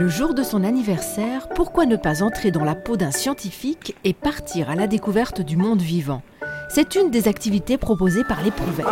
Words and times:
Le 0.00 0.08
jour 0.08 0.32
de 0.32 0.42
son 0.42 0.64
anniversaire, 0.64 1.48
pourquoi 1.50 1.84
ne 1.84 1.96
pas 1.96 2.22
entrer 2.22 2.50
dans 2.50 2.64
la 2.64 2.74
peau 2.74 2.96
d'un 2.96 3.10
scientifique 3.10 3.96
et 4.02 4.14
partir 4.14 4.70
à 4.70 4.74
la 4.74 4.86
découverte 4.86 5.40
du 5.42 5.56
monde 5.56 5.82
vivant? 5.82 6.22
C'est 6.68 6.94
une 6.94 7.10
des 7.10 7.28
activités 7.28 7.76
proposées 7.76 8.24
par 8.24 8.42
l'éprouvette. 8.42 8.86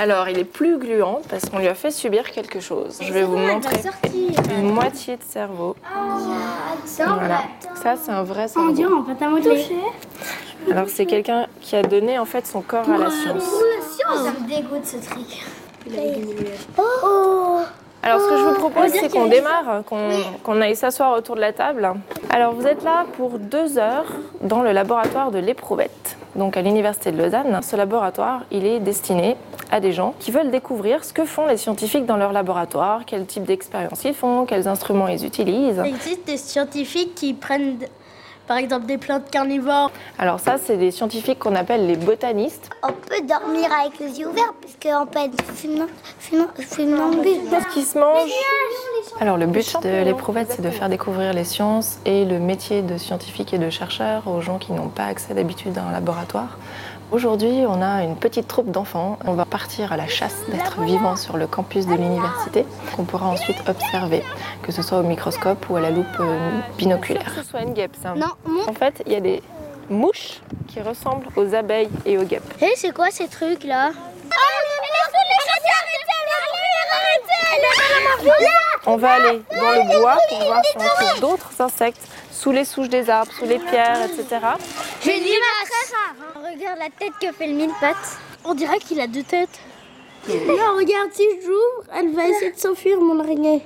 Alors, 0.00 0.28
il 0.28 0.38
est 0.38 0.44
plus 0.44 0.78
gluant 0.78 1.22
parce 1.28 1.46
qu'on 1.46 1.58
lui 1.58 1.66
a 1.66 1.74
fait 1.74 1.90
subir 1.90 2.30
quelque 2.30 2.60
chose. 2.60 3.00
Je 3.02 3.12
vais 3.12 3.24
vous 3.24 3.36
montrer 3.36 3.74
une 4.56 4.70
moitié 4.70 5.16
de 5.16 5.24
cerveau. 5.24 5.74
Voilà. 6.96 7.42
Ça, 7.82 7.96
c'est 8.00 8.12
un 8.12 8.22
vrai 8.22 8.46
cerveau. 8.46 8.70
On 8.70 9.02
peut. 9.02 9.16
Alors, 10.70 10.88
c'est 10.88 11.04
quelqu'un 11.04 11.46
qui 11.60 11.74
a 11.74 11.82
donné 11.82 12.16
en 12.16 12.24
fait 12.24 12.46
son 12.46 12.60
corps 12.60 12.88
à 12.88 12.96
la 12.96 13.10
science. 13.10 13.42
Ça 13.42 14.30
me 14.40 14.48
dégoûte 14.48 14.86
ce 14.86 14.98
truc. 14.98 15.44
Alors, 18.00 18.20
ce 18.20 18.28
que 18.28 18.36
je 18.36 18.42
vous 18.44 18.54
propose, 18.54 18.92
c'est 18.92 19.10
qu'on 19.10 19.26
démarre, 19.26 19.82
qu'on 19.84 20.10
qu'on 20.44 20.60
aille 20.60 20.76
s'asseoir 20.76 21.18
autour 21.18 21.34
de 21.34 21.40
la 21.40 21.52
table. 21.52 21.90
Alors, 22.30 22.54
vous 22.54 22.68
êtes 22.68 22.84
là 22.84 23.04
pour 23.16 23.40
deux 23.40 23.78
heures 23.78 24.06
dans 24.42 24.62
le 24.62 24.70
laboratoire 24.70 25.32
de 25.32 25.40
l'éprouvette, 25.40 26.07
donc 26.38 26.56
à 26.56 26.62
l'Université 26.62 27.12
de 27.12 27.22
Lausanne. 27.22 27.60
Ce 27.62 27.76
laboratoire, 27.76 28.44
il 28.50 28.64
est 28.64 28.80
destiné 28.80 29.36
à 29.70 29.80
des 29.80 29.92
gens 29.92 30.14
qui 30.18 30.30
veulent 30.30 30.50
découvrir 30.50 31.04
ce 31.04 31.12
que 31.12 31.24
font 31.24 31.46
les 31.46 31.58
scientifiques 31.58 32.06
dans 32.06 32.16
leur 32.16 32.32
laboratoire, 32.32 33.02
quel 33.06 33.26
type 33.26 33.44
d'expérience 33.44 34.04
ils 34.04 34.14
font, 34.14 34.46
quels 34.46 34.66
instruments 34.68 35.08
ils 35.08 35.26
utilisent. 35.26 35.82
Il 35.84 35.94
existe 35.94 36.26
des 36.26 36.38
scientifiques 36.38 37.14
qui 37.14 37.34
prennent, 37.34 37.78
par 38.48 38.56
exemple, 38.56 38.86
des 38.86 38.98
plantes 38.98 39.30
carnivores. 39.30 39.90
Alors 40.18 40.40
ça, 40.40 40.56
c'est 40.58 40.76
des 40.76 40.90
scientifiques 40.90 41.38
qu'on 41.38 41.54
appelle 41.54 41.86
les 41.86 41.96
botanistes. 41.96 42.70
On 42.82 42.88
peut 42.92 43.20
dormir 43.28 43.68
avec 43.80 43.98
les 44.00 44.18
yeux 44.18 44.28
ouverts 44.28 44.54
parce 44.60 44.74
qu'on 44.82 45.06
peut 45.06 45.18
être 45.20 45.42
fumant- 45.54 45.86
fumant- 46.18 46.48
funambule. 46.60 47.38
Qu'est-ce 47.50 47.74
qui 47.74 47.82
se 47.82 47.98
mange 47.98 48.30
Alors 49.20 49.36
le 49.36 49.46
but 49.46 49.76
de 49.82 50.02
l'éprouvette, 50.02 50.50
c'est 50.50 50.62
de 50.62 50.70
faire 50.70 50.88
découvrir 50.88 51.32
les 51.32 51.44
sciences 51.44 51.98
et 52.06 52.24
le 52.24 52.38
métier 52.38 52.82
de 52.82 52.96
scientifique 52.96 53.52
et 53.54 53.58
de 53.58 53.70
chercheur 53.70 54.26
aux 54.26 54.40
gens 54.40 54.58
qui 54.58 54.72
n'ont 54.72 54.88
pas 54.88 55.04
accès 55.04 55.34
d'habitude 55.34 55.76
à 55.78 55.82
un 55.84 55.92
laboratoire. 55.92 56.56
Aujourd'hui, 57.10 57.64
on 57.66 57.80
a 57.80 58.02
une 58.02 58.16
petite 58.16 58.48
troupe 58.48 58.70
d'enfants. 58.70 59.18
On 59.24 59.32
va 59.32 59.46
partir 59.46 59.92
à 59.94 59.96
la 59.96 60.06
chasse 60.06 60.36
d'êtres 60.50 60.82
vivants 60.82 61.16
sur 61.16 61.38
le 61.38 61.46
campus 61.46 61.86
de 61.86 61.94
l'université, 61.94 62.66
qu'on 62.94 63.04
pourra 63.04 63.28
ensuite 63.28 63.56
observer, 63.66 64.22
que 64.62 64.72
ce 64.72 64.82
soit 64.82 64.98
au 64.98 65.02
microscope 65.02 65.70
ou 65.70 65.76
à 65.76 65.80
la 65.80 65.90
loupe 65.90 66.06
euh, 66.20 66.50
binoculaire. 66.76 67.24
Que 67.24 67.42
ce 67.42 67.48
soit 67.48 67.62
une 67.62 67.72
guêpe, 67.72 67.96
ça. 68.00 68.14
Non. 68.14 68.32
En 68.66 68.74
fait, 68.74 69.02
il 69.06 69.12
y 69.12 69.16
a 69.16 69.20
des 69.20 69.42
mouches 69.88 70.42
qui 70.66 70.82
ressemblent 70.82 71.28
aux 71.36 71.54
abeilles 71.54 71.88
et 72.04 72.18
aux 72.18 72.24
guêpes. 72.24 72.52
Hé, 72.60 72.72
c'est 72.76 72.92
quoi 72.92 73.10
ces 73.10 73.28
trucs 73.28 73.64
là 73.64 73.90
On 78.90 78.96
va 78.96 79.12
aller 79.12 79.42
dans 79.50 79.72
le 79.72 80.00
bois 80.00 80.16
pour 80.30 80.38
voir 80.46 80.62
si 80.64 80.76
on 80.78 80.80
trouve 80.80 81.20
d'autres 81.20 81.60
insectes 81.60 82.08
sous 82.32 82.52
les 82.52 82.64
souches 82.64 82.88
des 82.88 83.10
arbres, 83.10 83.30
sous 83.38 83.44
les 83.44 83.58
pierres, 83.58 84.00
etc. 84.06 84.40
J'ai 85.04 85.18
une 85.18 85.24
limace 85.24 85.92
Regarde 86.34 86.78
la 86.78 86.88
tête 86.98 87.12
que 87.20 87.30
fait 87.32 87.48
le 87.48 87.52
mille 87.52 87.70
pattes. 87.82 88.18
On 88.46 88.54
dirait 88.54 88.78
qu'il 88.78 88.98
a 88.98 89.06
deux 89.06 89.24
têtes. 89.24 89.60
Non, 90.26 90.78
regarde, 90.78 91.10
si 91.12 91.22
j'ouvre, 91.44 91.84
elle 91.94 92.14
va 92.14 92.28
essayer 92.28 92.50
de 92.50 92.58
s'enfuir, 92.58 92.98
mon 92.98 93.20
araignée. 93.20 93.62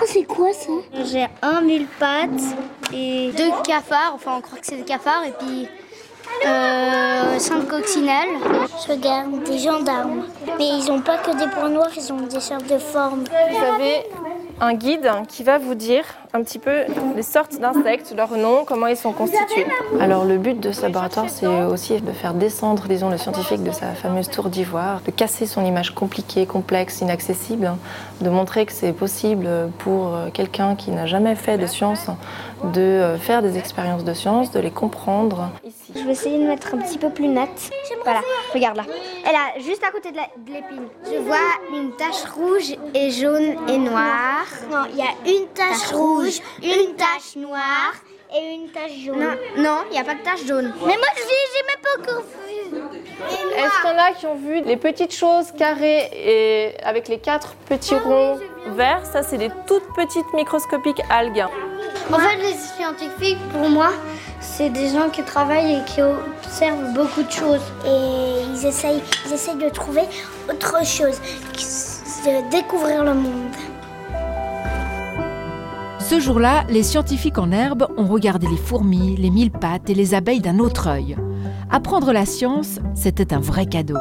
Oh, 0.00 0.04
c'est 0.06 0.24
quoi 0.24 0.54
ça? 0.54 0.72
J'ai 1.04 1.26
un 1.42 1.60
mille 1.60 1.86
pattes 1.98 2.30
et 2.90 3.32
deux 3.32 3.50
cafards, 3.66 4.12
enfin 4.14 4.36
on 4.38 4.40
croit 4.40 4.58
que 4.58 4.66
c'est 4.66 4.76
des 4.76 4.84
cafards, 4.84 5.24
et 5.26 5.32
puis 5.32 5.68
euh, 6.46 7.38
cinq 7.38 7.68
coccinelles. 7.68 8.38
Je 8.86 8.92
regarde 8.92 9.42
des 9.42 9.58
gendarmes. 9.58 10.24
Mais 10.58 10.68
ils 10.68 10.90
ont 10.90 11.02
pas 11.02 11.18
que 11.18 11.32
des 11.36 11.48
points 11.48 11.68
noirs, 11.68 11.90
ils 11.94 12.12
ont 12.12 12.20
des 12.20 12.40
sortes 12.40 12.66
de 12.66 12.78
formes. 12.78 13.24
Vous 13.24 13.64
avez 13.64 14.06
un 14.60 14.74
guide 14.74 15.10
qui 15.28 15.42
va 15.42 15.58
vous 15.58 15.74
dire 15.74 16.04
un 16.34 16.42
petit 16.42 16.58
peu 16.58 16.84
les 17.14 17.22
sortes 17.22 17.58
d'insectes, 17.60 18.12
leurs 18.16 18.36
noms, 18.36 18.64
comment 18.66 18.88
ils 18.88 18.96
sont 18.96 19.12
constitués. 19.12 19.66
Alors 20.00 20.24
le 20.24 20.36
but 20.36 20.58
de 20.58 20.72
ce 20.72 20.82
laboratoire, 20.82 21.26
c'est 21.28 21.46
aussi 21.46 22.00
de 22.00 22.10
faire 22.10 22.34
descendre, 22.34 22.84
disons, 22.88 23.08
le 23.08 23.16
scientifique 23.18 23.62
de 23.62 23.70
sa 23.70 23.86
fameuse 23.94 24.28
tour 24.28 24.48
d'ivoire, 24.50 25.00
de 25.06 25.12
casser 25.12 25.46
son 25.46 25.64
image 25.64 25.94
compliquée, 25.94 26.44
complexe, 26.44 27.00
inaccessible, 27.00 27.72
de 28.20 28.28
montrer 28.30 28.66
que 28.66 28.72
c'est 28.72 28.92
possible 28.92 29.48
pour 29.78 30.12
quelqu'un 30.32 30.74
qui 30.74 30.90
n'a 30.90 31.06
jamais 31.06 31.36
fait 31.36 31.56
de 31.56 31.66
science 31.66 32.06
de 32.72 33.16
faire 33.20 33.42
des 33.42 33.58
expériences 33.58 34.04
de 34.04 34.14
science, 34.14 34.50
de 34.50 34.58
les 34.58 34.70
comprendre. 34.70 35.50
Je 35.94 36.00
vais 36.02 36.12
essayer 36.12 36.38
de 36.38 36.48
mettre 36.48 36.74
un 36.74 36.78
petit 36.78 36.96
peu 36.96 37.10
plus 37.10 37.28
nette. 37.28 37.70
Voilà, 38.04 38.20
regarde 38.54 38.78
là. 38.78 38.84
Elle 39.28 39.34
a 39.34 39.62
juste 39.62 39.84
à 39.84 39.90
côté 39.90 40.10
de 40.12 40.16
la- 40.16 40.28
de 40.38 40.50
l'épine. 40.50 40.84
Je 41.04 41.18
vois 41.18 41.36
une 41.78 41.90
tache 41.92 42.24
rouge 42.34 42.74
et 42.94 43.10
jaune 43.10 43.56
et 43.68 43.76
noire. 43.76 44.46
Non, 44.72 44.84
il 44.90 44.96
y 44.96 45.02
a 45.02 45.12
une 45.30 45.46
tache 45.48 45.92
rouge, 45.92 46.23
une 46.62 46.94
tache 46.96 47.36
noire 47.36 47.94
et 48.34 48.54
une 48.54 48.68
tache 48.70 48.92
jaune. 49.04 49.18
Non, 49.18 49.36
non, 49.56 49.78
il 49.90 49.92
n'y 49.92 49.98
a 49.98 50.04
pas 50.04 50.14
de 50.14 50.22
tache 50.22 50.44
jaune. 50.46 50.72
Mais 50.80 50.96
moi, 50.96 51.08
je 51.16 51.22
j'ai 51.22 51.62
même 51.66 51.82
pas 51.82 52.12
encore 52.12 52.22
vu. 52.22 52.30
Est-ce 53.56 53.80
qu'il 53.80 53.90
y 53.90 53.94
en 53.94 53.98
a 53.98 54.12
qui 54.12 54.26
ont 54.26 54.34
vu 54.34 54.60
les 54.62 54.76
petites 54.76 55.14
choses 55.14 55.52
carrées 55.56 56.10
et 56.12 56.74
avec 56.82 57.08
les 57.08 57.18
quatre 57.18 57.54
petits 57.68 57.94
ronds 57.94 58.40
verts? 58.68 59.06
Ça, 59.06 59.22
c'est 59.22 59.38
des 59.38 59.50
toutes 59.66 59.86
petites 59.94 60.32
microscopiques 60.34 61.00
algues. 61.10 61.46
En 62.12 62.18
fait, 62.18 62.36
les 62.36 62.54
scientifiques, 62.54 63.38
pour 63.52 63.68
moi, 63.68 63.90
c'est 64.40 64.68
des 64.68 64.88
gens 64.88 65.08
qui 65.08 65.22
travaillent 65.22 65.76
et 65.76 65.84
qui 65.84 66.02
observent 66.02 66.92
beaucoup 66.92 67.22
de 67.22 67.30
choses. 67.30 67.62
Et 67.86 68.42
ils 68.52 68.66
essayent, 68.66 69.02
ils 69.26 69.32
essayent 69.32 69.56
de 69.56 69.68
trouver 69.68 70.02
autre 70.50 70.84
chose, 70.84 71.20
de 72.26 72.50
découvrir 72.50 73.04
le 73.04 73.14
monde. 73.14 73.54
Ce 76.14 76.20
jour-là, 76.20 76.64
les 76.68 76.84
scientifiques 76.84 77.38
en 77.38 77.50
herbe 77.50 77.88
ont 77.96 78.06
regardé 78.06 78.46
les 78.46 78.56
fourmis, 78.56 79.16
les 79.16 79.30
mille 79.30 79.50
pattes 79.50 79.90
et 79.90 79.94
les 79.94 80.14
abeilles 80.14 80.40
d'un 80.40 80.60
autre 80.60 80.86
œil. 80.86 81.16
Apprendre 81.72 82.12
la 82.12 82.24
science, 82.24 82.78
c'était 82.94 83.34
un 83.34 83.40
vrai 83.40 83.66
cadeau. 83.66 83.96